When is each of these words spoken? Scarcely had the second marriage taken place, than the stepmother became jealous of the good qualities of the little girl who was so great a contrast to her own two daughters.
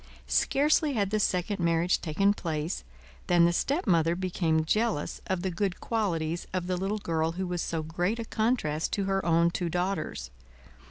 Scarcely 0.25 0.93
had 0.93 1.11
the 1.11 1.19
second 1.19 1.59
marriage 1.59 2.01
taken 2.01 2.33
place, 2.33 2.83
than 3.27 3.45
the 3.45 3.53
stepmother 3.53 4.15
became 4.15 4.65
jealous 4.65 5.21
of 5.27 5.43
the 5.43 5.51
good 5.51 5.79
qualities 5.79 6.47
of 6.55 6.65
the 6.65 6.75
little 6.75 6.97
girl 6.97 7.33
who 7.33 7.45
was 7.45 7.61
so 7.61 7.83
great 7.83 8.17
a 8.17 8.25
contrast 8.25 8.91
to 8.93 9.03
her 9.03 9.23
own 9.23 9.51
two 9.51 9.69
daughters. 9.69 10.31